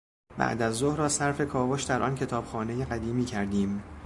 [0.37, 3.83] بعد از ظهر را صرف کاوش در آن کتابخانهی قدیمی کردیم.